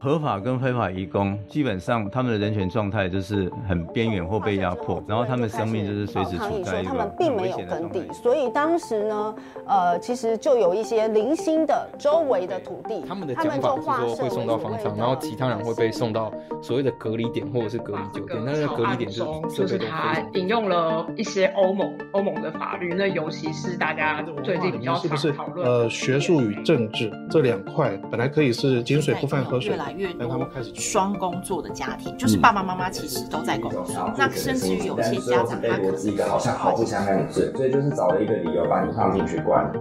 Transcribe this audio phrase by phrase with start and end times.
[0.00, 6.84] 合法跟非法移工，基本上他们的人权状态就是很边缘或被压迫，然后他们生命就是随时处在。
[6.84, 9.34] 他们并没有耕地，所以当时呢，
[9.66, 18.40] 呃，其实就有一些零星的周围的土地，他们的讲法是说会送到方舱，然后其他人会被送到所谓的隔离点或者是隔离酒店。
[18.44, 29.76] 那个隔离点就是就是他引用了一些欧盟欧盟的法律，那尤其是大家最近比较常讨论呃学术与政治这两块，本来可以是井水不犯河水。
[29.92, 39.72] 越多双工作的家庭，就是爸爸妈妈其实都在工作，嗯、那甚至于有些家长他可能是一个好像毫不相干的事，所以就是找了一个理由把你放进去关。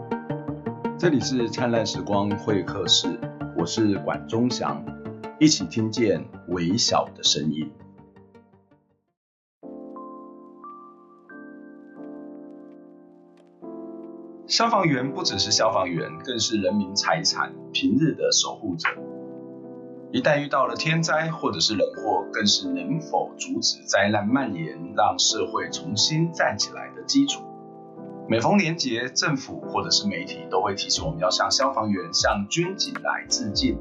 [0.98, 3.20] 这里是灿烂时光会客室，
[3.56, 4.84] 我是管中祥，
[5.40, 7.72] 一起听见微小的声音。
[14.48, 18.88] 消防员不只是消防员，更是人民财产平日的守护者。
[20.14, 27.44] 一旦遇到了天灾或者是人祸，更是能否阻止灾难蔓延，让社会重新站起来的基础。
[28.30, 33.78] 每逢年节，政府或者是媒体都会提醒我们要向消防员、向军警来致敬。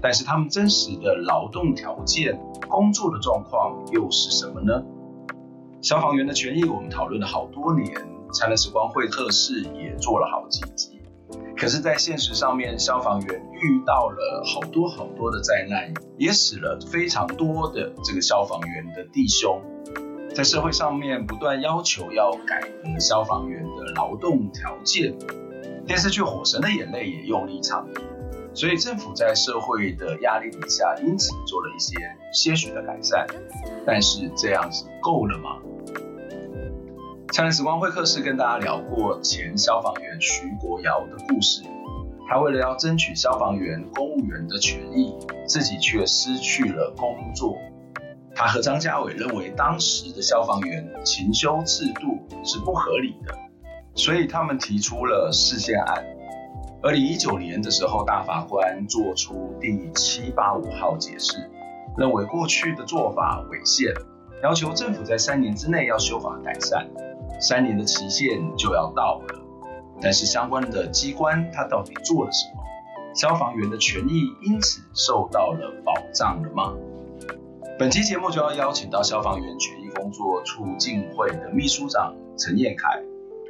[0.00, 4.84] 但是他们真实的劳动条件、工作的状况又是什么呢？
[5.82, 7.92] 消防员的权益，我们讨论了好多年，
[8.32, 10.93] 灿烂时光会客室也做了好几集。
[11.56, 19.62] 可是，在现实上面，消防员遇到了好多好多的灾难，也死了非常多的这个消防员的弟兄。
[20.34, 25.16] 在社会上面不断要求要改革消防员的劳动条件，
[25.86, 27.94] 电视剧《火神的眼泪》也用力倡议。
[28.52, 31.94] 所以，政府在社会的压力底下，因此做了一些
[32.32, 33.26] 些许的改善。
[33.86, 35.58] 但是，这样子够了吗？
[37.34, 41.64] 灿烂时光会客室跟大家聊过前消防员徐国尧的故事，
[42.28, 45.12] 他为了要争取消防员、公务员的权益，
[45.44, 47.56] 自己却失去了工作。
[48.36, 53.34] 他和张家伟认为当时的消防员勤休制度是不合理的，
[53.96, 56.04] 所以他们提出了释宪案。
[56.84, 61.50] 二零一九年的时候，大法官做出第七八五号解释，
[61.98, 63.92] 认为过去的做法违宪，
[64.44, 66.88] 要求政府在三年之内要修法改善。
[67.40, 69.44] 三年的期限就要到了，
[70.00, 72.62] 但是相关的机关他到底做了什么？
[73.14, 76.74] 消防员的权益因此受到了保障了吗？
[77.78, 83.02] 本期节目就要邀请到消防员权益工作促进会的秘书长陈彦凯，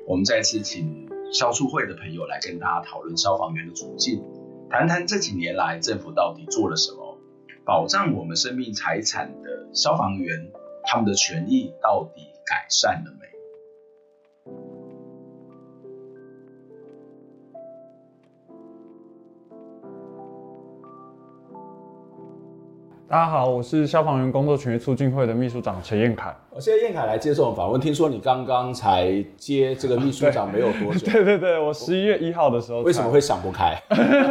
[0.06, 4.22] 我们再次请消促会的朋友来跟大家讨论消防员的处境，
[4.70, 7.18] 谈谈这几年来政府到底做了什么，
[7.64, 10.50] 保障我们生命财产的消防员
[10.84, 13.23] 他们的权益到底改善了没？
[23.14, 26.34] 大家好，我是消防员工作权益促进会的秘书长陈彦凯。
[26.50, 27.80] 我谢谢彦凯来接受我们访问。
[27.80, 31.12] 听说你刚刚才接这个秘书长没有多久？
[31.12, 32.80] 对 对对，我十一月一号的时候。
[32.80, 33.80] 为什么会想不开？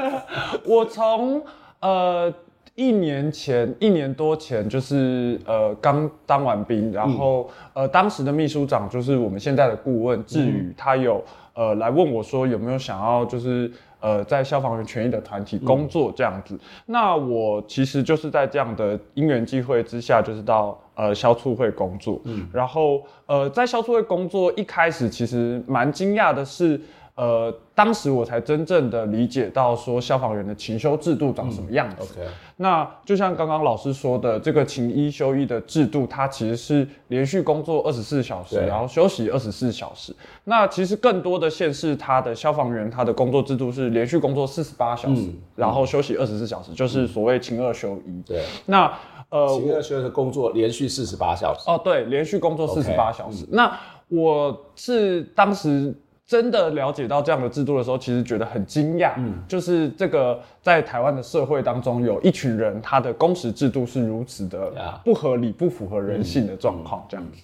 [0.67, 1.41] 我从
[1.79, 2.29] 呃
[2.75, 11.23] 一年前一年多前就是呃刚当完兵，然后、嗯、呃当时的秘书长就是我们现在的顾问志宇，他有
[11.53, 13.71] 呃来问我说有没有想要就是。
[14.03, 22.19] 呃，在消防员权益的团体工作这样子，嗯、那我其实就是在这样的因缘际会之下，就是到呃消促会工作。
[22.25, 26.79] 嗯，然后呃在消促会工作一开始，其实蛮惊讶的是。
[27.15, 32.15] 呃，当时我才真正的理解到说消防员的勤修制度长什么样子。
[32.17, 32.29] 嗯 okay.
[32.57, 40.15] 那就像刚刚老师说的，这个勤一休一的制度，它其实是连续工作二十四小时，然后休息二十四小时。
[40.45, 48.21] 那其实更多的县市，它的消防员他的工作制度是连续工作四十八小时，嗯、然后休息二十四小时，嗯、就是所谓勤二休一。
[48.25, 48.43] 对。
[48.65, 48.91] 那
[49.29, 51.69] 呃，勤二休一的工作连续四十八小时。
[51.69, 53.45] 哦，对，连续工作四十八小时。
[53.45, 53.49] Okay.
[53.51, 55.93] 那我是当时。
[56.25, 59.13] 真的了解到这样的制度的时候，其实觉得很惊讶。
[59.17, 64.71] 嗯，就是这个在台湾的社会当中，有一群人他的工时制度是如此的
[65.03, 67.37] 不合理、不符合人性的状况，这样子。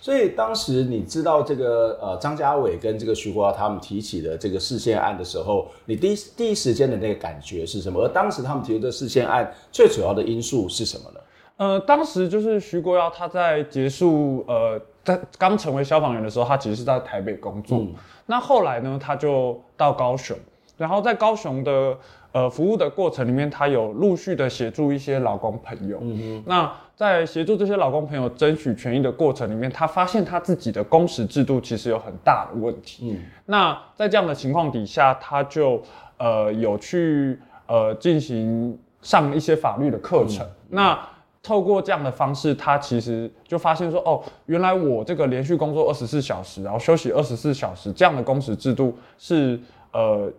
[0.00, 8.02] 所以当时你知道这个呃张家伟跟这个徐国耀他们提起的这个事件案的时候，你第一第一时间的那个感觉是什么？
[8.04, 11.20] 而当时他们提出的事件案最主要的因素是什么呢？
[11.56, 17.78] 呃，当时就是徐国耀他在结束呃在刚成为消防员的时候，他其实是在台北工作。
[17.78, 17.94] 嗯
[18.30, 20.36] 那后来呢，他就到高雄，
[20.76, 21.96] 然后在高雄的
[22.32, 25.98] 呃服务的过程里面，他有陆续的协助一些劳工朋友。
[26.02, 26.42] 嗯哼。
[26.46, 33.12] 那在协助这些劳工朋友争取权益的过程里面，他发现他自己的工时制度其实有很大的问题。
[33.12, 33.24] 嗯。
[33.46, 35.82] 那在这样的情况底下，他就
[36.18, 40.46] 呃有去呃进行上一些法律的课程。
[40.46, 40.98] 嗯、那
[41.48, 49.58] 透过这样的方式，他其实就发现说，哦，原来我这个连续工作二十四小时，然后休息二十四小时这样的工时制度是
[49.92, 50.30] 呃。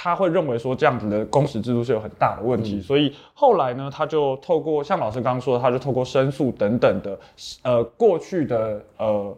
[0.00, 7.18] 他会认为说这样子的工时制度是有很大的问题，嗯、所以后来呢，他就透过像老师刚刚说的，他就透过申诉等等的，
[7.64, 9.36] 呃，过去的呃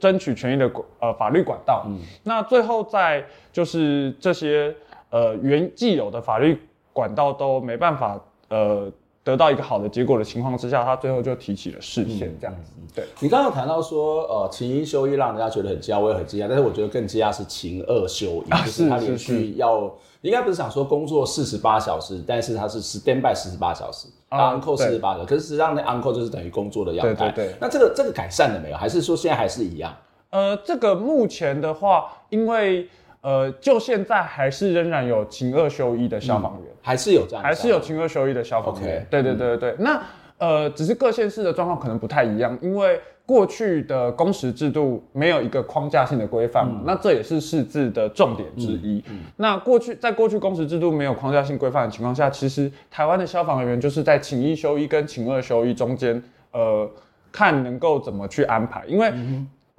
[0.00, 0.68] 争取权益的
[0.98, 4.74] 呃法律管道，嗯、那最后在就是这些
[5.10, 6.60] 呃原既有的法律
[6.92, 8.90] 管道都没办法呃。
[9.22, 12.72] 得到一个好的结果的情况之下，他最后就提起了视线这样子。
[12.94, 16.48] 对，你刚刚谈到说，呃，勤一休一让人家觉得很惊讶，我也很惊讶。
[16.48, 25.24] 但是我觉得更惊讶是勤二休一，就是他连续要，应该不是想说工作四十八小时，但是他是 stand by 四十八小时，on call 四十八个。
[25.24, 27.30] 可是实际上那 on call 就是等于工作的样态。
[27.30, 27.56] 对对对。
[27.60, 28.76] 那这个这个改善了没有？
[28.76, 29.94] 还是说现在还是一样？
[30.30, 32.88] 呃，这个目前的话，因为。
[33.22, 39.06] 呃，就现在还是仍然有勤二休一的消防员，嗯、还是有这样，还是有勤二休一的消防员。
[39.10, 40.02] 对对对对，嗯、那
[40.38, 48.98] 呃，只是各县市的状况可能不太一样，因为过去的工时制度没有一个框架性的规范嘛，嗯、那这也是释字的重点之一。
[49.08, 56.22] 嗯嗯、那过去在过去工时制度没有框架性规范的情况下，其实台湾的消防员就是在勤一休一跟勤二休一中间，
[56.52, 56.90] 呃，
[57.30, 59.12] 看能够怎么去安排，因为。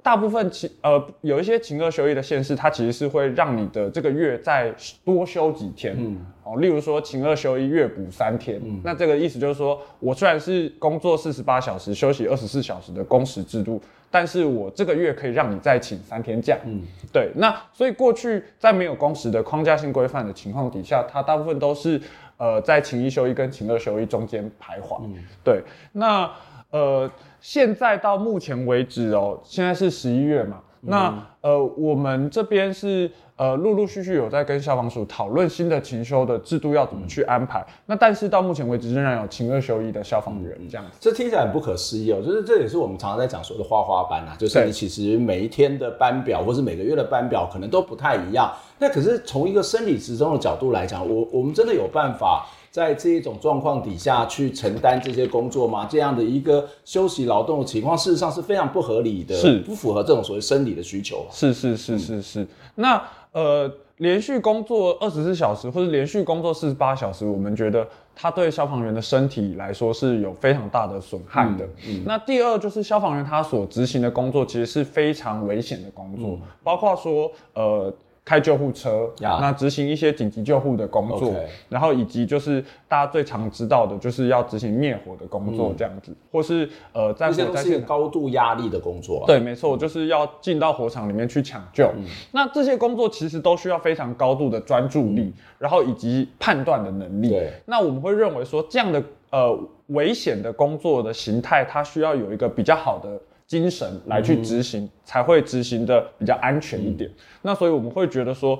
[0.02, 16.82] 嗯大部分勤呃有一些情二休一的县市，它其实是会让你的这个月再多休几天，嗯，哦，例如说情二休一月补三天，嗯，那这个意思就是说我虽然是工作四十八小时，休息二十四小时的工时制度，但是我这个月可以让你再请三天假，嗯，
[17.12, 22.00] 对，那所以过去在没有工时的框架性规范的情况底下，它大部分都是
[22.38, 25.14] 呃在勤一休一跟勤二休一中间徘徊，嗯，
[25.44, 25.62] 对，
[25.92, 26.28] 那
[26.72, 27.10] 呃。
[27.44, 37.58] 现在到目前为止哦，现在是十一月嘛，嗯、那呃，我们这边是呃陆陆续续有在跟消防署讨论新的勤修的制度要怎么去安排。
[37.58, 42.22] 嗯、那但是到目前为止仍然有勤二休一的消防员这样子，这听起来很不可思议哦。
[42.24, 48.52] 就是这也是我们常常在讲说的花花班啊，就是你其实每一天的班表或是每个月的班表可能都不太一样。
[48.78, 52.46] 那可是从一个生理时钟的角度来讲，我我们真的有办法。
[52.72, 55.86] 在这一种状况底下去承担这些工作吗？
[55.90, 61.26] 这样的一个休息劳动的情况，事实上是非常不合理的，是不符合这种所谓生理的需求。
[61.30, 62.46] 是是是是是。
[62.76, 63.00] 那
[63.32, 67.86] 呃，连续工作二十四小时或者连续工作四十八小时，我们觉得
[68.16, 71.66] 它对消防员的身体来说是有非常大的损害的。
[71.86, 77.92] 嗯嗯、那第二就是消防员他所执行的工作其实是非常危险的工作，嗯、包括说呃。
[78.24, 81.34] 开救护车.那执行一些紧急救护的工作.
[81.68, 89.26] 然后以及就是大家最常知道的，就是要执行灭火的工作这样子，嗯、或是呃在火灾现高度压力的工作、啊。
[89.26, 91.86] 对，没错，就是要进到火场里面去抢救。
[91.96, 97.30] 嗯、那这些工作其实都需要非常高度的专注力，嗯、然后以及判断的能力。
[97.30, 99.58] 对，那我们会认为说这样的呃
[99.88, 103.20] 危险的工作的形态，它需要有一个比较好的。
[103.52, 107.10] 精神来去执行，嗯、才会执行的比较安全一点。
[107.10, 108.58] 嗯、那所以我们会觉得说，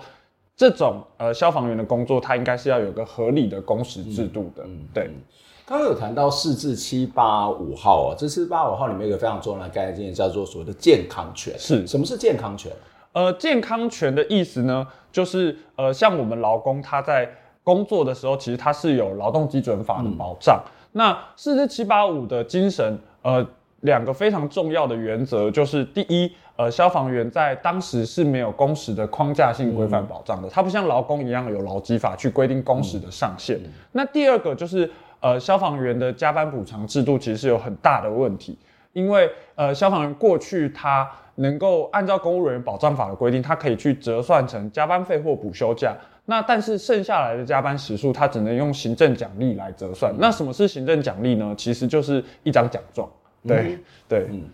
[0.55, 4.63] 这种呃消防员的工作，它应该是要有个合理的工时制度的。
[4.67, 5.11] 嗯，对。
[5.65, 11.59] 刚刚有谈到四至七八五号哦，这四八五号里面有一个非常重要的概念，叫做所谓的健康权。
[11.59, 12.71] 是，什么是健康权？
[13.15, 17.27] 呃，健康权的意思呢，就是呃，像我们劳工他在
[17.63, 20.63] 工作的时候，其实他是有劳动基准法的保障。
[20.67, 23.47] 嗯、那四至七八五的精神，呃。
[23.83, 33.59] 两个非常重要的原则就是：第一，呃，消防员在当时是没有工时的框架性规范保障的，它不像劳工一样有劳基法去规定工时的上限。
[33.93, 38.57] 那第二个就是，呃，消防员的加班补偿制度其实是有很大的问题，
[38.93, 45.93] 因为呃，消防员过去他能够按照公务人员保障法的规定，他可以去折算成加班费或补休假，
[46.27, 50.15] 那但是剩下来的加班时数，他只能用行政奖励来折算。
[50.19, 51.53] 那什么是行政奖励呢？
[51.59, 53.09] 其实就是一张奖状。
[53.47, 54.45] 对对，嗯，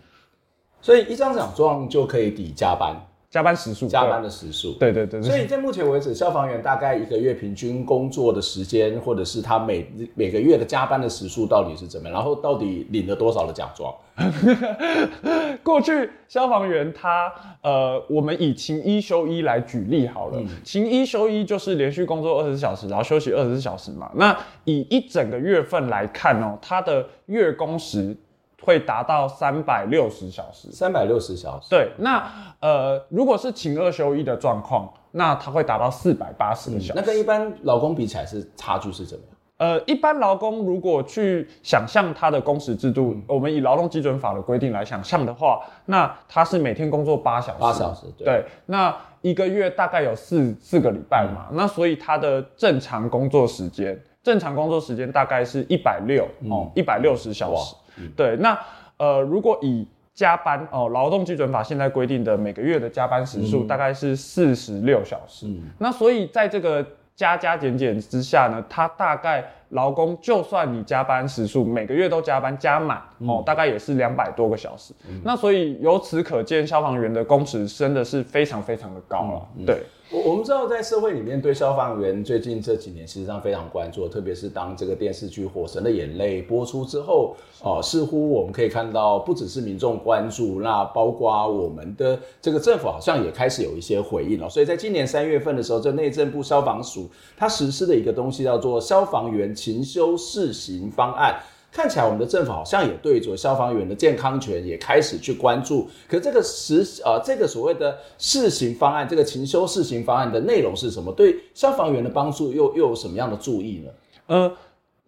[0.81, 2.95] 所以一张奖状就可以抵加班，
[3.29, 5.21] 加班时数，加班的时数，对对对。
[5.21, 12.13] 所以在目前为止，消防员大概一个月平均工作的时间，或者是他每每个月的加班的时数到底是怎么样？
[12.13, 13.93] 然后到底领了多少的奖状？
[15.63, 17.31] 过去消防员他
[17.61, 24.09] 呃，我们以勤一休一来举例好了，勤一休一就是连续工作二十四小时，然后休息二十四小时嘛。
[24.15, 28.17] 那以一整个月份来看哦，他的月工时。
[28.61, 31.69] 会达到三百六十小时，三百六十小时。
[31.69, 32.23] 对，那
[32.59, 36.93] 呃，如果是勤二休一的状况，那它会达到四百八十个小时。
[36.95, 39.35] 那跟一般劳工比起来，是差距是怎么样？
[39.57, 54.01] 呃，一般劳工如果去想象他的工时制度，嗯、我们以劳动基准法的规定来想象的话，那他是每天工作八小时，八小时，对，对，那一个月大概有四四个礼拜嘛，嗯、那所以他的正常工作时间。
[54.21, 57.73] 正常工作时间大概是一百六哦，一百六十小时。
[57.99, 58.59] 嗯、对，那
[58.97, 65.47] 呃，如果以加班哦，劳动基准法现在规定的每个月的加班时数大概是四十六小时。
[65.47, 74.93] 嗯，那所以在这个加加减减之下呢，它大概劳工就算你加班时数每个月都加班加满哦，大概也是两百多个小时。
[75.07, 79.47] 嗯、那所以由此可见，消防员的工时真的是非常非常的高了。
[79.57, 79.83] 嗯、对。
[80.11, 94.49] 我我们知道，在社会里面对消防员最近这几年实际上非常关注，特别是当这个电视剧《火神的眼泪》播出之后，哦、呃，似乎我们可以看到，不只是民众关注，那包括我们的这个政府好像也开始有一些回应了。
[94.49, 97.07] 所以在今年三月份的时候，这内政部消防署
[97.37, 101.33] 它实施的一个东西叫做《消防员勤修试行方案》。
[101.71, 111.11] 看起来我们的政府好像也对着消防员的健康权也开始去关注，可这个实呃这个所谓的试行方案，这个勤修试行方案的内容是什么？
[111.13, 113.91] 对消防员的帮助又又有什么样的注意呢？
[114.27, 114.51] 呃。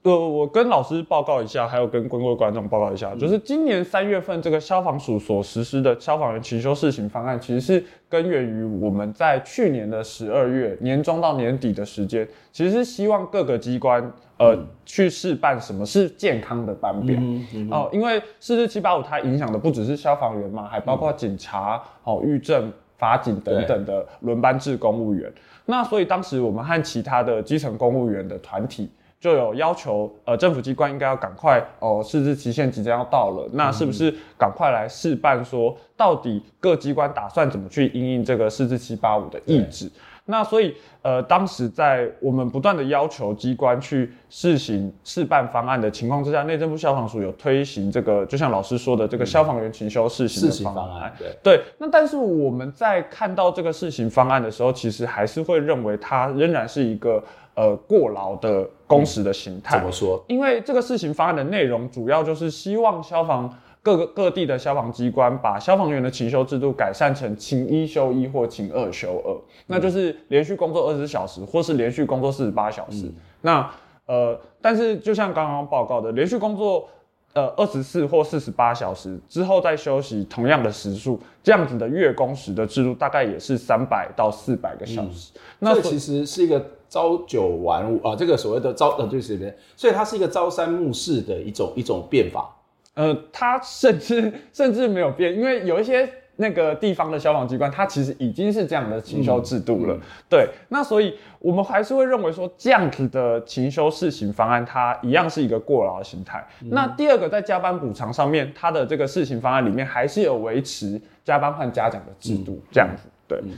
[0.04, 14.02] 呃，我跟老师报告一下，还有跟各位观众报告一下，就是今年三月份这个消防署所实施的消防员勤修试行方案，其实是根源于我们在去年的十二月年中到年底的时间，其实是希望各个机关
[14.40, 25.32] 呃、嗯、去试办什么是健康的班表哦、嗯嗯呃，因为四四七八五它影响的不只是消防员嘛，还包括警察、哦狱政、法警等等的轮班制公务员。
[25.68, 28.90] 那所以当时我们和其他的基层公务员的团体。
[29.22, 35.46] 就有要求，呃，政府机关应该要赶快哦，释字期限即将要到了，那是不是赶快来试办？
[35.46, 39.92] 说到底各机关打算怎么去因应这个释字七八五的意志？
[40.26, 51.14] 那所以，呃，当时在我们不断的要求机关去试行试办方案的情况之下，内政部消防署有推行这个，就像老师说的这个消防员勤修试行的方案。
[51.18, 57.24] 对对，那但是我们在看到这个试行方案的时候，其实还是会认为它仍然是一个。
[57.56, 60.24] 呃，过劳的工时的形态、嗯、怎么说？
[60.28, 73.06] 因为这个事情方案的内容主要就是希望消防各个各地的消防机关把消防员的勤修制度改善成勤一休一或勤二休二，嗯、那就是连续工作二十小时，或是连续工作四十八小时。
[73.06, 73.72] 嗯、那
[74.06, 76.88] 呃，但是就像刚刚报告的，连续工作。
[77.34, 85.32] 呃，二十四或四十八小时之后再休息，同样的时数，这样子的月工时的制度，大概也是三百到四百个小时。
[85.36, 92.54] 嗯、那这其实是一个朝九晚五啊，这个所谓的朝呃，对这边，所以它是一个朝三暮四的一种一种变法。
[92.94, 96.08] 呃，它甚至 甚至没有变，因为有一些。
[96.38, 99.94] 那个地方的消防机关，它其实已经是这样的勤修制度了。
[99.94, 106.44] 嗯嗯、对，那所以我们还是会认为说，这样子的勤修试行方案，它一样是一个过劳的形态。
[106.64, 113.04] 嗯、那第二个，在加班补偿上面，它的这个试行方案里面还是有维持加班换嘉奖的制度，嗯、这样子。
[113.28, 113.52] 对、嗯，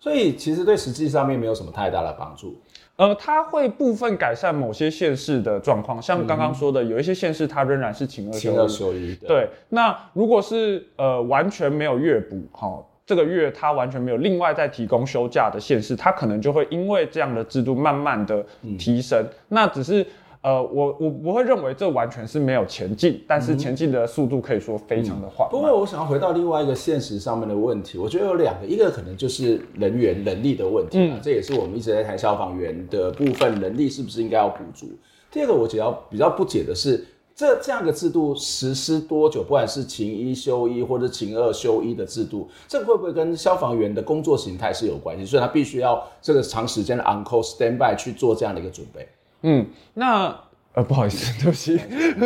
[0.00, 2.56] 所以其实对实际上面没有什么太大的帮助。
[2.96, 8.40] 呃，它会部分改善某些县市的状况，像刚刚说的，有一些县市它仍然是请二休一。
[8.40, 9.14] 勤二休一。
[9.16, 18.44] 对，那如果是呃完全没有月补，哈、哦，这个月它完全没有另外再提供休假的县市，它可能就会因为这样的制度慢慢的
[18.78, 20.06] 提升，嗯、那只是。
[20.46, 25.50] 呃，我我不会认为这完全是没有前进，但是前进的速度可以说非常的缓慢。
[25.50, 34.86] 不过，我想要回到另外一个现实上面的问题，我觉得有两个，一个可能就是人员能力的问题，嗯，这也是我们一直在谈消防员的部分能力是不是应该要补足。
[35.32, 45.26] 第二个，我觉得比较不解的是，这这样的制度实施多久，不管是勤一休一或者勤二休一的制度，这会不会跟消防员的工作形态是有关系？
[45.26, 49.08] 所以他必须要这个长时间的 on call stand by 去做这样的一个准备。
[49.42, 50.34] 嗯，那
[50.74, 51.78] 呃，不好意思， 对不起，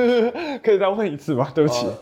[0.62, 1.48] 可以再问一次吗？
[1.54, 1.92] 对不起，呃、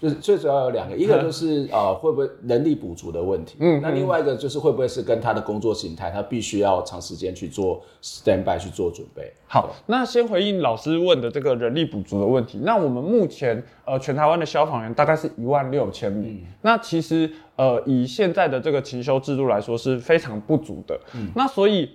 [0.00, 9.32] 就是最主要有两个，一个就是呃，会不会人力补足的问题，嗯，那另外一个就是会不会是跟他的工作形态，他必须要长时间去做 stand by 去做准备。
[9.46, 21.88] 好，那先回应老师问的这个人力补足的问题，那我们目前呃，全台湾的消防员大概是一万六千名，嗯、那其实呃，以现在的这个勤修制度来说是非常不足的，嗯，那所以。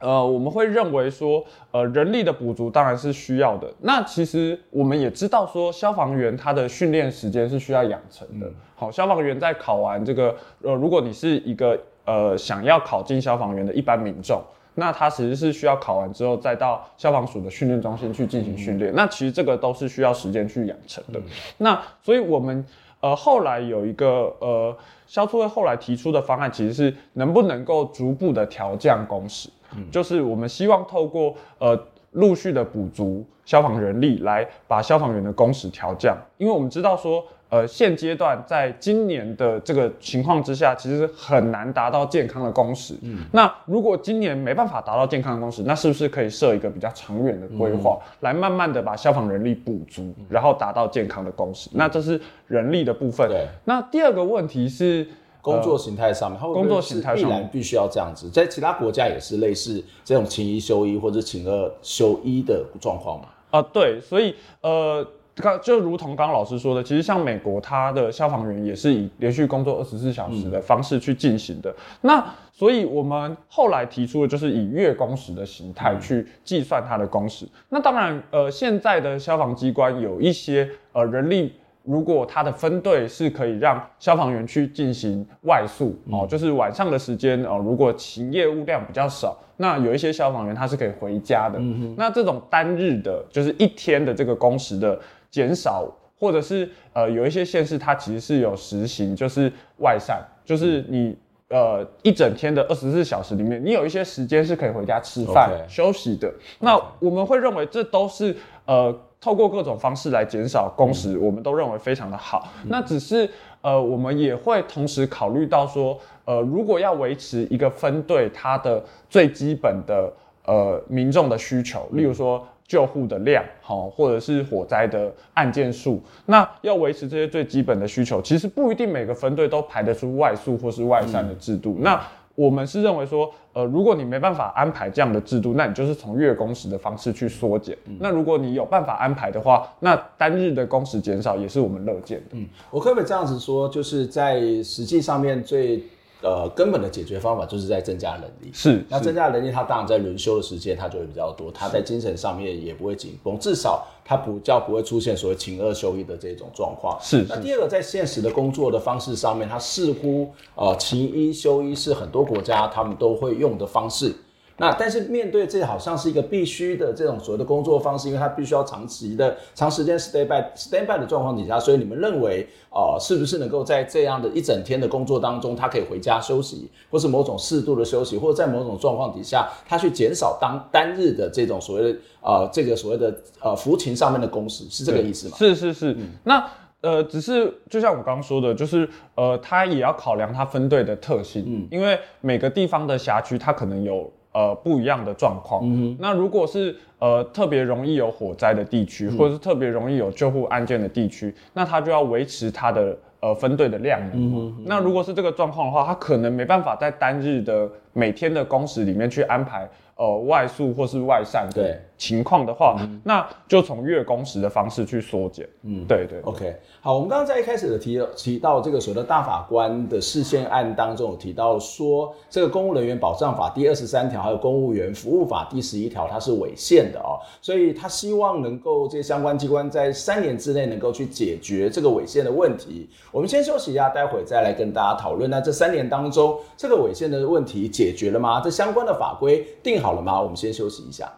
[0.00, 3.70] 呃，我们会认为说，呃，人力的补足当然是需要的。
[3.80, 8.46] 那其实我们也知道说，消防员他的训练时间是需要养成的。
[8.46, 14.42] 嗯、好，消防员在考完这个，呃，如果你是一个呃想要考进消防员的一般民众，
[14.74, 18.90] 那他其实是需要考完之后再到消防署的训练中心去进行训练。
[18.92, 21.18] 嗯、那其实这个都是需要时间去养成的。
[21.18, 21.24] 嗯、
[21.58, 22.64] 那所以我们
[23.00, 24.74] 呃后来有一个呃
[25.06, 29.50] 消促会后来提出的方案，其实是能不能够逐步的调降工时。
[29.90, 31.78] 就是我们希望透过呃
[32.12, 42.94] 陆续的补足消防人力，来把消防员的工时调降，因为我们知道说呃，现阶段在今年的这个情况之下，其实很难达到健康的工时。
[43.02, 51.68] 嗯，那如果今年没办法达到健康的工时，那是不是可以设一个比较长远的规划，嗯、来慢慢的把消防人力补足，然后达到健康的工时？
[51.70, 53.28] 嗯、那这是人力的部分。
[53.28, 53.44] 对。
[53.64, 55.04] 那第二个问题是
[55.40, 63.26] 工作形态上面，呃、工作形态上面必然必须要这样子，在其他国家也是类似这种勤一休一或者请二休一的状况嘛？
[63.50, 65.06] 啊、呃，对，所以呃。
[65.36, 71.70] 刚就如同刚刚老师说的，其实像美国，它的消防员也是以连续工作二十四小时的方式去进行的。
[71.70, 77.46] 嗯、那所以我们后来提出的就是以月工时的形态去计算它的工时。
[77.46, 81.54] 嗯、那当然，呃，现在的消防机关有一些呃人力，
[81.90, 91.58] 如果它的分队是可以让消防员去进行外宿、嗯、哦，就是晚上的时间哦，如果勤业务量比较少，那有一些消防员他是可以回家的。
[91.58, 94.98] 嗯、那这种单日的，就是一天的这个工时的。
[95.32, 101.16] 减少，或者是呃有一些县市它其实是有实行，就是外散，就是你
[101.50, 106.28] 呃一整天的二十四小时里面，你有一些时间是可以回家吃饭.休息的。
[106.58, 112.48] 那我们会认为这都是呃透过各种方式来减少工时，嗯、我们都认为非常的好。
[112.62, 113.28] 嗯、那只是
[113.60, 120.12] 呃我们也会同时考虑到说，呃如果要维持一个分队它的最基本的
[120.46, 122.46] 呃民众的需求，例如说。
[122.70, 131.74] 救护的量，好，或者是火灾的案件数，那要维持这些最基本的需求，其实不一定每个分队都排得出外宿或是外散的制度。
[131.78, 132.00] 嗯、那
[132.34, 137.76] 我们是认为说，呃，如果你没办法安排这样的制度，那你就是从月工时的方式去缩减。
[137.86, 142.26] 嗯、那如果你有办法安排的话，那单日的工时减少也是我们乐见的。
[142.32, 145.82] 嗯，我可不可以这样子说，就是在实际上面最。
[146.22, 148.50] 呃，根本的解决方法就是在增加人力。
[148.52, 156.98] 是，那增加人力，他当然在轮休的时间他就会比较多，他在精神上面也不会紧绷，至少他不叫不会出现所谓勤二休一的这种状况。
[157.00, 157.24] 是。
[157.28, 164.14] 那第二个，在现实的工作的方式上面，他似乎呃勤一休一是很多国家他们都会用的方式。
[164.60, 185.36] 那但是面对这好像是一个必须的这种所谓的工作方式，因为它必须要长期的长时间 stand by stand by 的状况底下，所以你们认为呃是不是能够在这样的一整天的工作当中，他可以回家休息，或是某种适度的休息，或者在某种状况底下，他去减少当单日的这种所谓的呃这个所谓的呃服勤上面的工时，是这个意思吗？
[185.38, 185.92] 是是是。
[185.94, 186.46] 嗯、那
[186.82, 194.12] 呃只是就像我刚刚说的，就是呃他也要考量他分队的特性，嗯，因为每个地方的辖区它可能有。
[194.32, 195.62] 呃，不一样的状况。
[195.64, 204.10] 嗯，那如果是呃特别容易有火灾的地区，嗯、或者是特别容易有救护案件的地区，那他就要维持他的呃分队的量能。
[204.14, 215.46] 嗯哼，那如果是这个状况的话，他可能没办法在单日的每天的工时里面去安排呃外宿或是外散的情况的话，嗯、那就从月工时的方式去缩减。
[215.64, 216.18] 嗯，对对。
[216.22, 216.56] OK。
[216.80, 232.88] 好，我们刚刚在一开始的提提到这个所谓的大法官的释宪案当中，有提到说，这个公务人员保障法第二十三条，还有公务员服务法第十一条，它是违宪的哦，所以他希望能够这些相关机关在三年之内能够去解决这个违宪的问题。
[233.12, 235.28] 我们先休息一下，待会再来跟大家讨论。
[235.28, 238.40] 那这三年当中，这个违宪的问题解决了吗？
[238.40, 240.18] 这相关的法规定好了吗？
[240.18, 241.12] 我们先休息一下。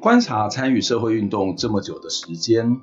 [0.00, 2.80] 观察参与社会运动这么久的时间，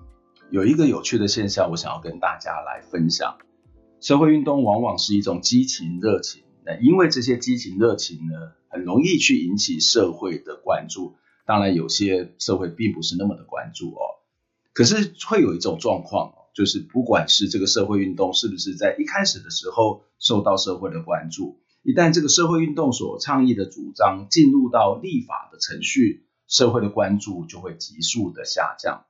[0.52, 3.38] 有一个有趣的现象，我想要跟大家来分享。
[4.02, 11.16] 社会运动往往是一种激情热情，那因为这些激情热情呢，很容易去引起社会的关注。
[11.46, 14.20] 当然，有些社会并不是那么的关注哦。
[14.74, 29.06] 可是会有一种状况，就是不管是这个社会运动是不是在一开始的时候受到社会的关注，一旦这个社会运动所倡议的主张进入到立法的程序，社会的关注就会急速的下降，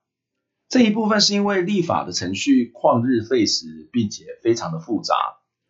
[0.69, 5.15] 这一部分是因为立法的程序旷日费时，并且非常的复杂。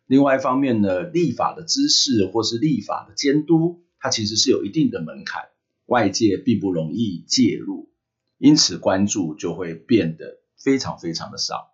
[0.06, 5.48] 另外一方面呢，立法的知识或是立法的监督，它其实是有一定的门槛，
[5.86, 7.90] 外界并不容易介入，
[8.38, 11.72] 因此关注就会变得非常非常的少。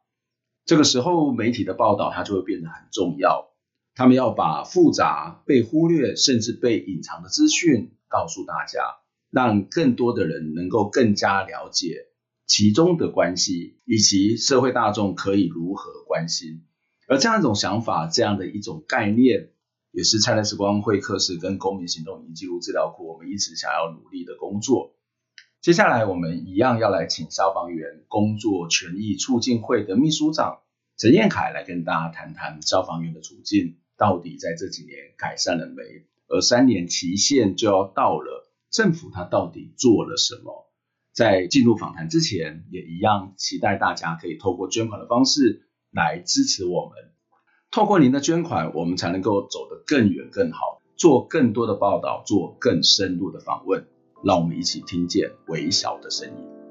[0.64, 3.50] 这个时候，媒体的报道它就会变得很重要，
[3.94, 9.01] 他们要把复杂、被忽略甚至被隐藏的资讯告诉大家。
[9.32, 12.08] 让更多的人能够更加了解
[12.46, 16.64] 其中的关系，以及社会大众可以如何关心。
[17.08, 19.48] 而这样一种想法，这样的一种概念，
[19.90, 24.94] 也是灿烂时光会客室跟公民行动影音记录资料库，我们一直想要努力的工作。
[25.62, 30.58] 接下来，我们一样要来请消防员工作权益促进会的秘书长
[30.98, 35.82] 陈彦凯来跟大家谈谈消防员的处境到底在这几年改善了没？
[36.28, 38.41] 而三年期限就要到了。
[38.72, 40.72] 政府它到底做了什么？
[41.12, 47.12] 在进入访谈之前，也一样期待大家可以透过捐款的方式来支持我们。
[47.70, 53.86] 透过您的捐款，我们才能够走得更远更好，做更多的报道，做更深入的访问。
[54.24, 56.61] 让我们一起听见微小的声音。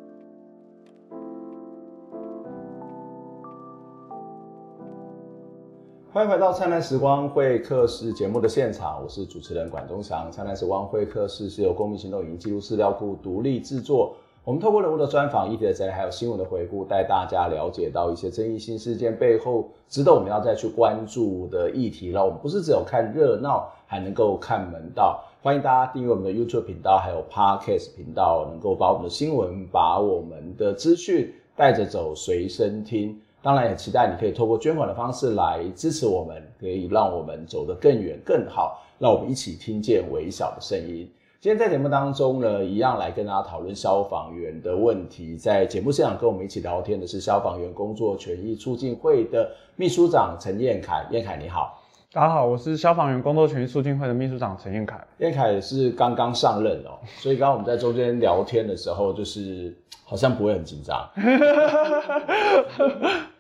[6.14, 10.28] 欢迎回到《灿烂时光会客室》节目的现场，我是主持人管中祥。
[10.30, 14.14] 《灿烂时光会客室》是由公民行动影音记录资料库独立制作。
[14.44, 22.10] 我们透过人物的专访、议题的整理，还有新闻的回顾，带大家了解到一些争议性事件背后值得我们要再去关注的议题。
[22.10, 25.24] 让我们不是只有看热闹，还能够看门道。
[25.42, 33.18] 欢迎大家订阅我们的 YouTube 频道，还有 Podcast 频道，能够把我们的新闻、把我们的资讯带着走，随身听。
[33.44, 38.84] 当然，也期待你可以透过捐款的方式来支持我们，可以让我们走得更远、更好。
[39.00, 41.12] 让我们一起听见微小的声音。
[41.40, 45.36] 今天在节目当中呢，一样来跟大家讨论消防员的问题。
[45.36, 51.04] 在节目现场跟我们一起聊天的是消防员工作权益促进会的秘书长陈彦凯。
[51.10, 51.82] 彦凯你好，
[52.14, 55.04] 大家好，我是消防员工作权益促进会的秘书长陈彦凯。
[55.18, 59.76] 彦凯也是刚刚上任哦，所以刚刚我们在中间聊天的时候，就是
[60.06, 61.10] 好像不会很紧张。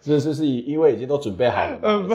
[0.00, 1.78] 这是是因为已经都准备好了。
[1.82, 2.14] 嗯，不，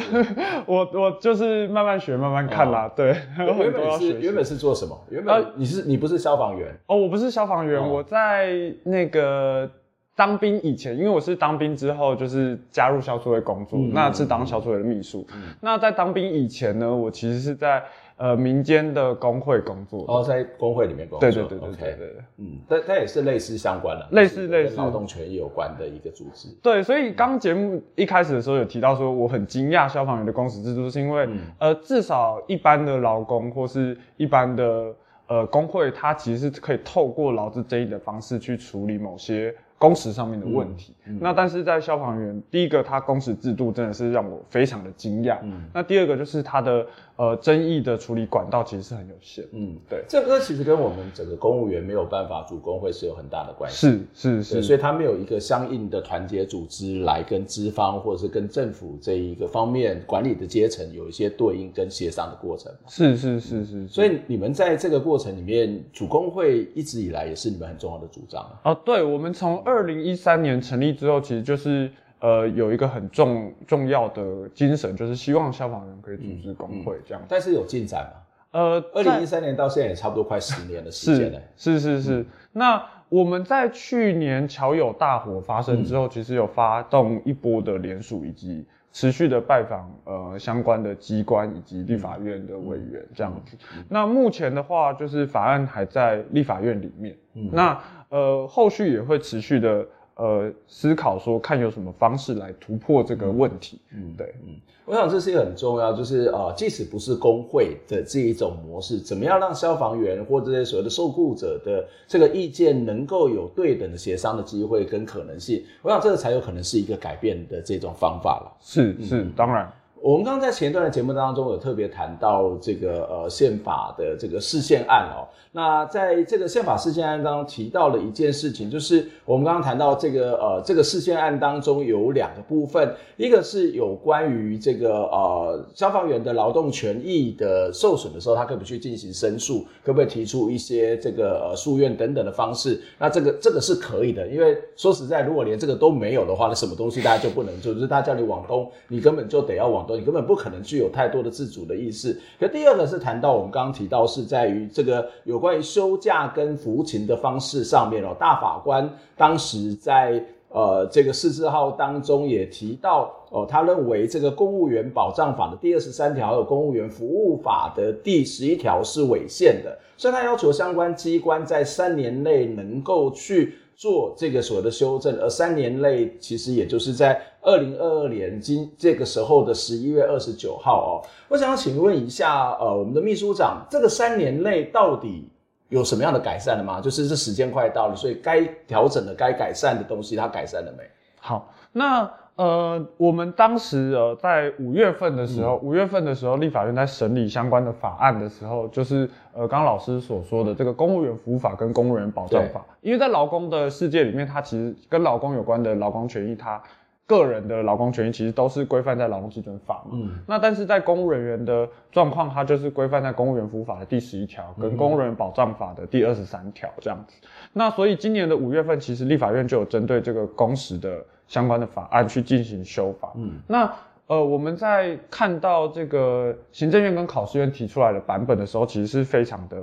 [0.71, 2.91] 我我就是慢慢学，慢慢看啦。
[2.95, 4.99] 对，原本 是原本是做什么？
[5.09, 6.73] 原本你是你不是消防员？
[6.87, 9.69] 哦，我不是消防员，我在那个
[10.15, 15.25] 当兵以前，因为我是当兵之后就是加入消促会工作，那是当消促会的秘书。
[15.61, 17.83] 那在当兵以前呢，我其实是在。
[18.15, 24.75] 呃，民间的工会工作，哦，在工会里面工作，对对对对对对，嗯，但它也是类似相关的，类似类似。
[24.77, 26.47] 劳动权益有关的一个组织。
[26.61, 34.95] 对，所以刚节目一开始的时候有提到说，我很惊讶消防员的工时制度，是因为、嗯、呃，至少一般的劳工或是一般的
[35.27, 39.53] 呃工会，它其实是可以透过劳资争议的方式去处理某些。
[39.83, 45.39] 工时上面的问题，嗯嗯、那但是在消防员，第一个他工时制度真的是让我非常的惊讶。
[45.43, 49.43] 嗯，那第二个就是他的呃争议的处理管道其实是很有限。
[49.51, 54.05] 嗯，对，这个其实跟我们整个公务员没有办法组工会是有很大的关系。
[54.13, 62.71] 是是是，所以他没有一个相应的团结组织来跟资方或者是跟政府这一个方面管理的阶层有一些对应跟协商的过程。
[62.87, 68.49] 是是是是，所以你们在这个过程里面组工会一直以来也是你们很重要的主张。
[68.63, 69.72] 哦，对，我们从二。
[69.73, 77.23] 二零一三年成立之后，其实就是呃有一个很重重要的精神，就是希望消防员可以组织工会这样。
[77.27, 78.11] 但是有进展吗？
[78.51, 81.41] 呃，二零一三年到现在也差不多快十年的时间了。
[81.57, 82.19] 是是是是。
[82.19, 93.57] 嗯、那我们在去年桥友大火发生之后，嗯、其实有发动一波的联署，以及持续的拜访呃相关的机关以及立法院的委员这样子。
[93.89, 97.17] 那目前的话，就是法案还在立法院里面。
[97.33, 97.77] 嗯、那
[98.09, 103.79] 呃，后续也会持续的呃思考说，看有什么方式来突破这个问题。
[103.91, 115.63] 嗯，对，嗯，我想这是一个很重要，就是呃，即使不是工会的这一种模式，怎么样让消防员或这些所谓的受雇者的这个意见能够有对等的协商的机会跟可能性？
[115.81, 118.57] 我想这个才有可能是一个改变的这种方法了。
[118.61, 119.71] 是是，当然。
[120.03, 142.77] 我们刚刚在前一段的节目当中有特别谈到这个呃宪法的这个释宪案哦，那在这个宪法释宪案当中提到了一件事情，就是我们刚刚谈到这个呃这个释宪案当中有两个部分，一个是有关于这个呃消防员的劳动权益的受损的时候，他可不可以去进行申诉，可不可以提出一些这个呃诉愿等等的方式？
[142.99, 149.92] 那这个这个是可以的，因为说实在，如果连这个都没有的话，那什么东西大家就不能做，就是大家叫你往东，你根本就得要往东。
[149.97, 152.19] 你根本不可能具有太多的自主的意识。
[152.39, 173.55] 可第二个是谈到我们刚刚提到是在于这个有关于休假跟服勤的方式上面哦，大法官当时在呃这个四字号当中也提到哦，他认为这个公务员保障法的第二十三条还有公务员服务法的第十一条是违宪的，所以他要求相关机关在三年内能够去。
[173.75, 180.91] 做这个所谓的修正，而三年内其实也就是在二零二二年今这个时候的十一月二十九号哦。
[181.27, 185.29] 我想请问一下，呃，我们的秘书长，这个三年内到底
[185.69, 186.81] 有什么样的改善了吗？
[186.81, 190.83] 就是这时间快到了，所以该调整的、该改善的东西，它改善了没？
[191.19, 192.09] 好，那。
[192.35, 206.59] 呃，我们当时呃在五月份的时候，五、嗯、月份的时候，立法院在审理相关的法案的时候，就是呃刚老师所说的这个公务员服务法跟公务员保障法，因为在劳工的世界里面，它其实跟劳工有关的劳工权益，它
[207.05, 209.91] 个人的劳工权益其实都是规范在劳动基准法嘛。
[209.91, 217.15] 嗯，那但是在公务人员的状况，它就是规范在公务员服务法的第十一条跟公务人员保障法的第二十三条这样子。
[217.51, 223.11] 那所以今年的五月份，其实立法院就有针对这个工时的相关的法案去进行修法。
[223.15, 223.69] 嗯，那
[224.07, 229.57] 呃我们在看到这个行政院跟考试院提出来的版本的时候，其实是非常的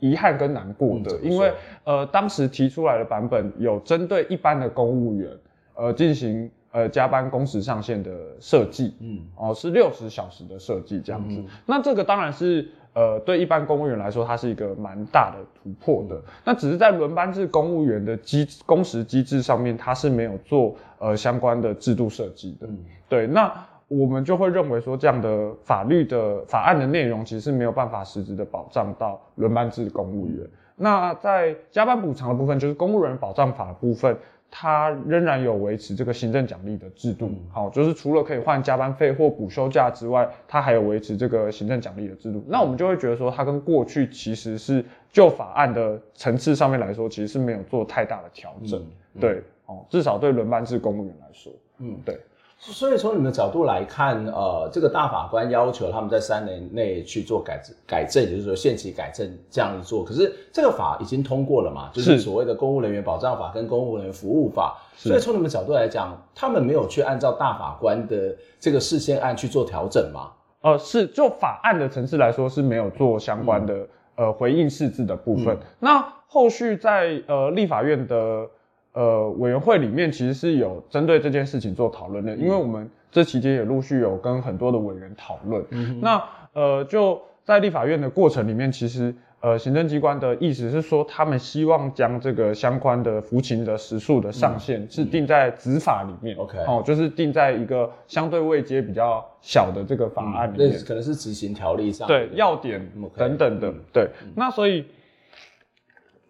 [0.00, 1.50] 遗憾跟难过的，因为
[1.84, 5.30] 呃当时提出来的版本有针对一般的公务员
[5.76, 6.50] 呃进行。
[6.74, 8.10] 呃，加班工时上限的
[8.40, 11.36] 设计，嗯，哦，是六十小时的设计这样子。
[11.38, 16.20] 嗯、那这个当然是，呃，对一般公务员来说，它是一个蛮大的突破的。
[16.44, 22.66] 那只是在轮班制公务员的机工时机制上面，它是没有做呃相关的制度设计的。
[22.66, 22.76] 嗯、
[23.08, 23.54] 对，那
[23.86, 30.38] 我们就会认为说，这样的法律的法案的内容，其实是没有办法实质的保障到轮班制公务员。
[30.44, 34.16] 嗯、那在加班补偿的部分，就是公务人保障法的部分。
[34.56, 42.38] 它仍然有维持这个行政奖励的制度，好、嗯，就是除了可以换加班费或补休假之外，它还有维持这个行政奖励的制度。
[42.38, 52.16] 嗯、那我们就会觉得说，它跟过去其实是就法案的层次上面来说，其实是没有做太大的调整，嗯嗯、对，哦，至少对轮班制公务员来说，嗯，对。
[52.58, 60.02] 所以从你们的角度来看，呃，这个大法官要求他们在三年内去做改正，改正，也就是说限期改正这样一做。
[60.02, 64.78] 可是这个法已经通过了嘛，就是所谓的公务人员保障法跟公务人员服务法。
[64.96, 70.30] 是所以从你们角度来讲，他们没有去按照大法官的这个事先案去做调整吗？
[70.62, 75.54] 呃，是就法案的层次来说是没有做相关的、嗯、呃回应释字的部分。
[75.54, 78.48] 嗯、那后续在呃立法院的。
[78.94, 85.64] 呃，委员会里面其实是有针对这件事情做讨论的，因为我们这期间也陆续有跟很多的委员讨论。
[85.70, 96.36] 嗯、那呃，就在立法院的过程里面，其实呃，行政机关的意思是说，他们希望将这个相关的服刑的时数的上限是定在执法里面。
[96.36, 103.74] OK，、嗯、哦，就是定在一个相对位阶比较小的这个法案里面，嗯、可能是执行条例上对要点等等的。
[103.92, 104.84] 对，嗯、那所以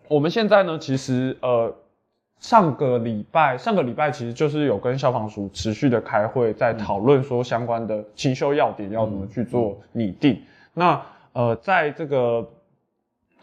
[0.08, 1.76] 我们现在呢，其实呃。
[2.40, 10.38] 上个礼拜，上个礼拜其实就是有跟消防署持续的开会，在讨论说相关的勤修要点要怎么去做拟定。
[10.74, 11.00] 那
[11.32, 12.46] 呃，在这个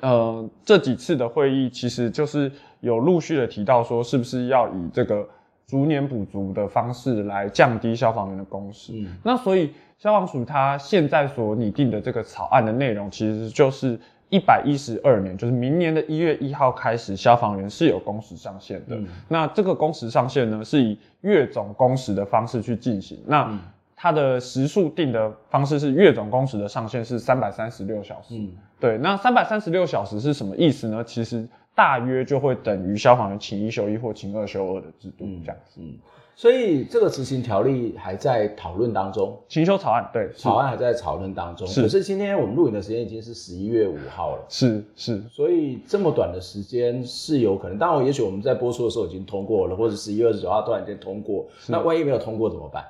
[0.01, 5.27] 呃这几次的会议，其实就是有陆续的提到说，是不是要以这个
[5.65, 8.93] 逐年补足的方式来降低消防员的工时。
[8.93, 13.99] 嗯、那所以消防署它现在所拟定的这个草案的内容，其实就是。
[14.31, 18.95] 一百一十二年，就是明年的一月一号开始，消防员是有工时上限的。
[18.95, 23.21] 嗯、那这个工时上限呢，是以月总工时的方式去进行。
[23.27, 23.59] 那
[23.93, 28.35] 它的时数定的方式是月总工时的上限是三百三十六小时。
[28.35, 31.03] 嗯、对，那三百三十六小时是什么意思呢？
[31.03, 35.81] 其实大约就会等于消防员请一休一或请二休二的制度这样子。
[35.81, 35.99] 嗯嗯
[36.35, 41.67] 所以这个执行条例还在讨论当中，行修草案对，草案还在讨论当中。
[41.67, 44.43] 是，可是今天我们录影的时间已经是十一月五号了。
[44.49, 47.77] 是是，所以这么短的时间是有可能。
[47.77, 51.45] 当然，也许我们在播出的时候已经通过了，或者十一月二十九号突然间通过。
[51.67, 52.85] 那万一没有通过怎么办？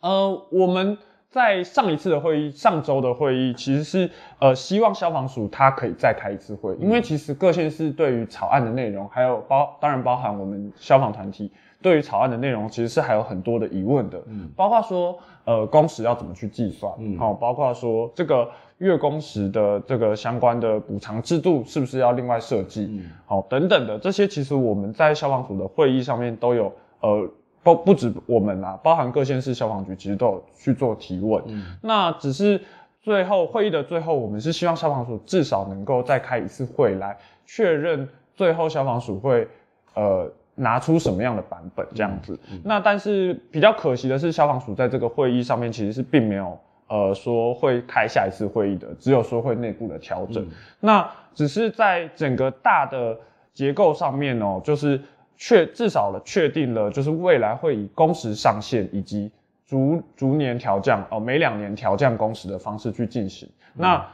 [0.00, 0.96] 呃，我们
[1.30, 11.50] 在上一次的会议，上周的会议其实是呃希望消防署它可以再开一次会，因为其实各县市对于草案的内容，还有包当然包含我们消防团体。
[11.84, 27.28] 对于草案的内容，其实是还有很多的疑问的，嗯，包括说，呃，工时要怎么去计算，嗯，好，包括说这个月工时的这个相关的补偿制度是不是要另外设计，嗯，好，等等的这些，其实我们在消防署的会议上面都有，呃，
[27.62, 32.58] 不不止我们啦，包含各县市消防局其实都有去做提问，嗯，那只是
[33.02, 39.46] 最后会议的最后，我们是希望消防署至少能够再开一次会来确认，最后消防署会，
[39.92, 40.32] 呃。
[40.56, 42.38] 拿出什么样的版本这样子？
[42.50, 50.44] 嗯嗯、那但是比较可惜的是，消防署在这个会议上面其实是并没有呃说会开下一次会议的，只有说会内部的调整。
[50.44, 50.48] 嗯、
[50.80, 53.18] 那只是在整个大的
[53.52, 55.00] 结构上面哦，就是
[55.36, 59.30] 确至少了确定了，就是未来会以工时上限以及
[59.66, 63.48] 逐逐年调降哦，每两年调降工时的方式去进行。
[63.74, 64.06] 嗯、那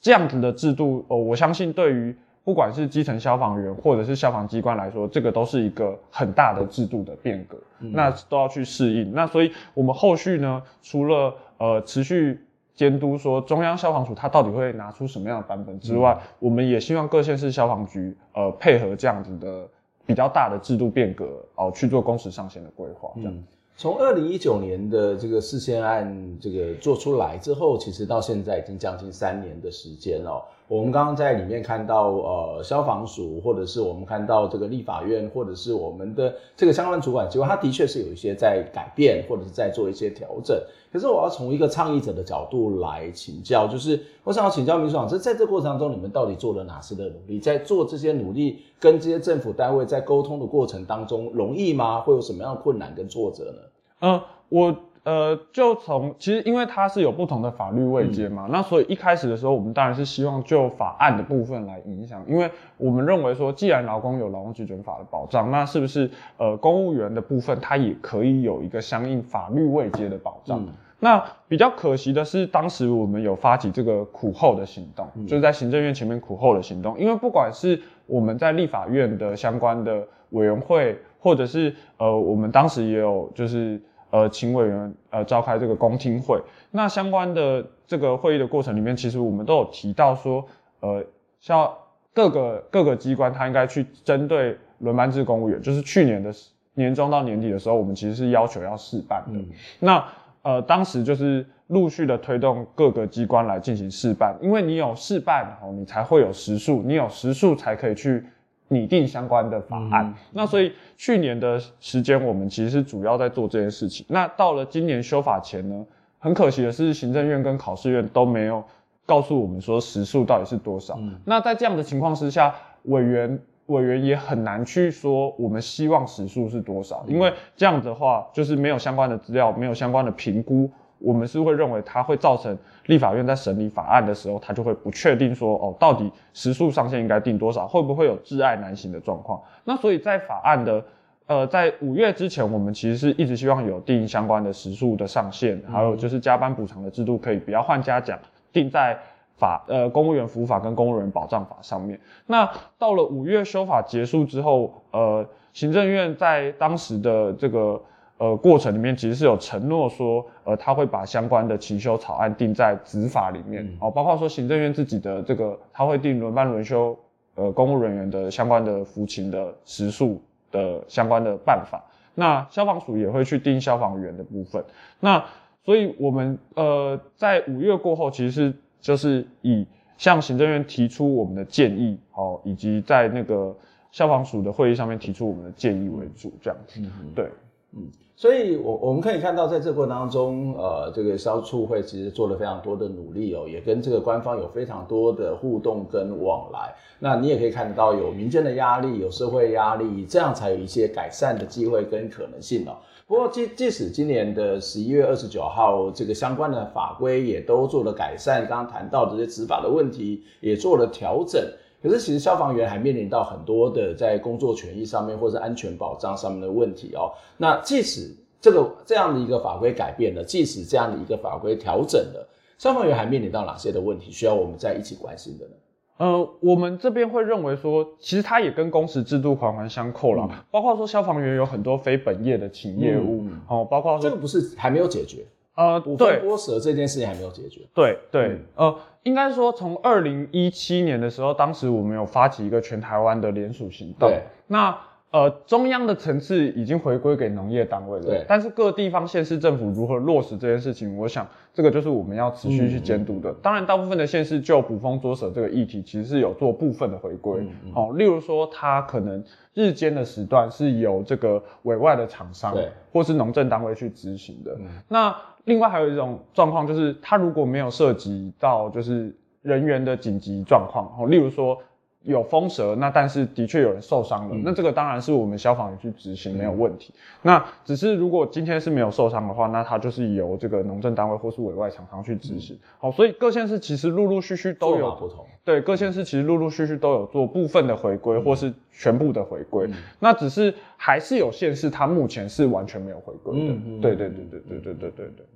[0.00, 2.16] 这样子的制度哦，我相信对于。
[2.48, 9.12] 不管是基层消防员或者是消防机关来说，这个都是一个很大的制度的变革，嗯、那都要去适应。
[9.12, 12.40] 那所以我们后续呢，除了呃持续
[12.74, 19.68] 监督说中央消防署它到底会拿出什么样的版本之外，嗯、我们也希望各县市消防局呃配合这样子的
[20.06, 23.30] 比较大的制度变革哦、呃、去做工时上限的规划，这样。
[23.30, 23.44] 嗯
[23.76, 30.42] 从二零一九年的这个释宪案这个做出来之后，其实到现在已经将近三年的时间了。
[30.68, 40.54] 我们刚刚在里面看到，呃，消防署，或者是我们看到这个立法院，或者是我们的这个相关主管机关，它的确是有一些在改变，或者是在做一些调整。
[40.92, 47.40] 可是我要从一个倡议者的角度来请教，就是我想要请教秘书长，这在这个过程当中，你们到底做了哪些的努力？
[47.40, 52.00] 在做这些努力跟这些政府单位在沟通的过程当中，容易吗？
[52.00, 53.58] 会有什么样的困难跟挫折呢？
[54.00, 54.76] 嗯，我。
[55.04, 70.60] 呃，就从其实因为它是有不同的法律位阶嘛，嗯、那所以一开始的时候，我们当然是希望就法案的部分来影响，因为我们认为说，既然劳工有劳工基准法的保障，那是不是呃公务员的部分，它也可以有一个相应法律位阶的保障？
[70.60, 70.68] 嗯、
[71.00, 83.80] 那比较可惜的是，当时我们有发起这个苦候的行动，嗯、就是在行政院前面苦候的行动，因为不管是我们在立法院的相关的委员会，或者是呃我们当时也有就是。
[84.10, 86.40] 呃，请委员呃召开这个公听会。
[86.70, 90.44] 那相关的这个会议的过程里面，其实我们都有提到说，
[90.80, 91.04] 呃，
[91.40, 91.70] 像
[92.14, 96.32] 各个各个机关，它应该去针对轮班制公务员，就是去年的
[96.74, 99.38] 年中到年底的时候，我们其实是要求要试办的。
[99.38, 99.46] 嗯、
[99.80, 100.04] 那
[100.42, 108.24] 呃，当时就是陆续的推动各个机关来进行试办，因为你有试办哦，你才会有时数，你有时数才可以去。
[108.68, 114.04] 拟定相关的法案，嗯、那所以去年的时间，我们其实是主要在做这件事情。
[114.08, 115.86] 那到了今年修法前呢，
[116.18, 118.62] 很可惜的是，行政院跟考试院都没有
[119.06, 120.96] 告诉我们说时数到底是多少。
[120.98, 130.70] 嗯、那在这样的情况之下，委员委员也很难去说我们希望时数是多少，嗯、因为这样的话就是没有相关的资料，没有相关的评估。
[130.98, 132.56] 我们是会认为它会造成
[132.86, 139.40] 立法院在审理法案的时候，它就会不确定说哦，到底时数上限应该定多少，会不会有挚爱难行的状况？
[139.64, 140.84] 那所以在法案的
[141.26, 148.18] 呃，在五月之前，我们其实是一直希望有定相关的时数的上限，还有就是加班补偿的制度可以不要换嘉奖，
[148.52, 148.98] 定在
[149.36, 152.00] 法呃公务员服务法跟公务员保障法上面。
[152.26, 157.80] 那到了五月修法结束之后，呃，行政院在当时的这个。
[158.18, 166.98] 呃，过程里面其实是有承诺说，呃，他会把相关的勤修草案定在执法里面，哦，包括说行政院自己的这个，他会定轮班轮休，
[167.36, 171.80] 呃，公务人员的相关的服勤的时数的相关的办法。
[172.14, 174.64] 那消防署也会去定消防员的部分。
[174.98, 175.24] 那
[175.64, 179.64] 所以我们呃，在五月过后，其实是就是以
[179.96, 183.56] 向行政院提出我们的建议，哦，以及在那个
[183.92, 187.30] 消防署的会议上面提出我们的建议为主，这样子，嗯、对，
[187.76, 187.88] 嗯。
[188.20, 196.74] 所以，我我们可以看到，在这过程当中，呃，这个消促会其实做了非常多的努力哦，也跟这个官方有非常多的互动跟往来。
[196.98, 202.74] 那你也可以看得到，有民间的压力，有社会压力，这样才有一些改善的机会跟可能性哦。
[203.06, 211.40] 不过，即即使今年的十一月二十九号，这个相关的法规也都做了改善，刚刚谈到这些执法的问题也做了调整。
[211.80, 217.12] 可是，其实消防员还面临到很多的在工作权益上面或者安全保障上面的问题哦。
[217.36, 225.52] 那即使这个这样的一个法规改变了，即使这样的一个法规调整了，消防员还面临到哪些的问题需要我们在一起关心的呢？
[225.98, 235.24] 呃，我们这边会认为说，其实它也跟工时制度环环相扣了，嗯、包括说消防员有很多非本业的勤业务，嗯、哦，包括说这个不是还没有解决。
[235.58, 237.60] 呃，五分剥蛇这件事情还没有解决。
[237.74, 244.08] 对对，对嗯、呃，应该说从二零一七年的时候，当时我们有发起一个全台湾的联署行动。
[244.08, 244.78] 对，那。
[245.10, 248.24] 呃，中央的层次已经回归给农业单位了，对。
[248.28, 253.32] 但是各地方县市政府如何落实这件事情，我想这个就是我们要持续去监督的。
[253.40, 257.40] 当然，大部分的县市就捕风捉蛇这个议题，其实是有做部分的回归。
[257.40, 262.54] 嗯嗯、哦，例如说，它可能日间的时段是由这个委外的厂商，
[262.92, 264.54] 或是农政单位去执行的。
[264.60, 271.58] 嗯、那另外还有一种状况，就是它如果没有涉及到就是人员的紧急状况，哦，例如说。
[272.04, 276.94] 有风蛇，那但是的确有人受伤了，嗯、那这个当然是我们消防员去执行没有问题。
[276.94, 282.54] 嗯、那只是如果今天是没有受伤的话，那它就是由这个农政单位或是委外厂商去执行。
[282.56, 285.26] 嗯、好，所以各县市其实陆陆续续都有不同。
[285.44, 289.66] 对，各县市其实陆陆续续都有做部分的回归，嗯、或是全部的回归。
[289.66, 293.54] 嗯、那只是还是有县市它目前是完全没有回归的。
[293.82, 295.26] 对对对对对对对对对。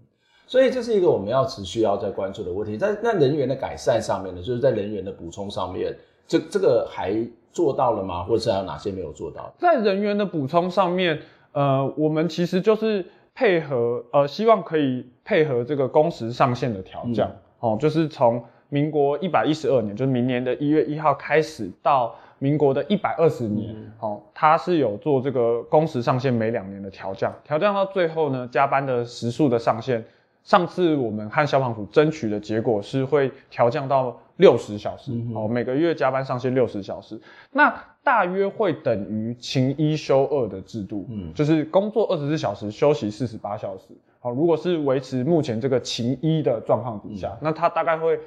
[0.46, 2.78] 所以这是一个我们要持续要在关注的问题。
[2.78, 5.94] 在那人员的改善上面呢，就是在人员的补充上面。
[6.26, 7.14] 这这个还
[7.50, 8.24] 做到了吗？
[8.24, 9.52] 或者是还有哪些没有做到？
[9.58, 11.20] 在人员的补充上面，
[11.52, 13.04] 呃，我们其实就是
[13.34, 30.02] 配合，呃，希望可以配合这个工时上限的调降，嗯、哦，就是从民国一百一十二年，就是明年的一月一号开始，到民国的一百二十年，好、嗯，它是有做这个工时上限每两年的调降，调降到最后呢，加班的时数的上限，
[30.44, 37.20] 上次我们和消防署争取的结果是会调降到六十小时，哦、嗯，每个月加班上限六十小时，
[37.52, 43.88] 那大约会等于勤一休二的制度，嗯，就是工作二十四小时，休息四十八小时，
[44.20, 48.18] 好，如果是维持目前这个勤一的状况底下，嗯、那它大概会。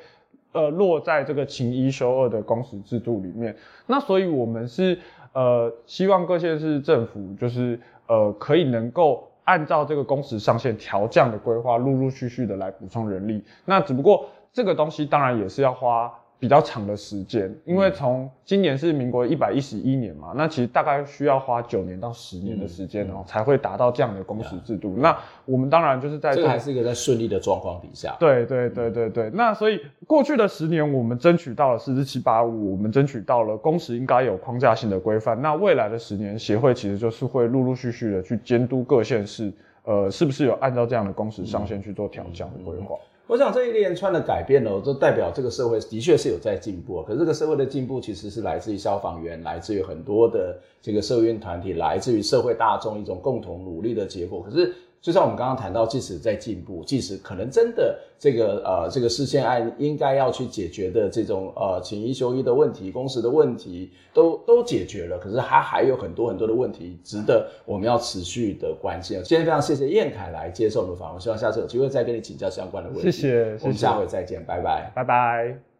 [0.51, 3.53] 呃，落在这个勤一休二的工时制度里面，
[3.87, 4.97] 那所以我们是
[5.33, 13.43] 呃希望各县市政府就是呃可以能够按照这个工时上限调降的规划，陆陆续续的来补充人力。
[13.63, 16.13] 那只不过这个东西当然也是要花。
[16.37, 24.95] 比较长的时间，因为从今年是民国一百一十一年嘛，那其实大概需要花九年到十年的时间哦，才会达到这样的工时制度。
[24.97, 28.15] 那我们当然就是在这个还是一个在顺利的状况底下。
[28.19, 29.29] 对对对对对。
[29.31, 35.41] 那所以过去的十年，我们争取到了四四七八五，我们争取到了工时应该有框架性的规范。
[35.41, 39.51] 那未来的十年，协会其实就是会陆陆续续的去监督各县市，
[39.83, 42.95] 呃，是不是有按照这样的工时上限去做调降的规划。
[43.27, 47.01] 我想这一连串的改变呢，都代表这个社会的确是有在进步。
[47.03, 54.41] 可是这个社会的进步其实是来自于消防员，来自于很多的这个社运团体，来自于社会大众一种共同努力的结果。
[54.41, 54.73] 可是。
[55.05, 69.21] 就像我们刚刚谈到，即使在进步，即使可能真的这个呃这个事件案应该要去解决的这种呃请一休一的问题、工时的问题，都都解决了，可是它还有很多很多的问题值得我们要持续的关心。
[69.23, 73.11] 今天非常谢谢彦凯来接受我们访问，希望下次有机会再跟你请教相关的问题。
[73.11, 75.74] 谢谢，我们下回再见，拜拜，拜拜。